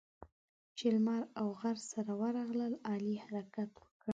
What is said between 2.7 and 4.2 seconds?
علي حرکت وکړ.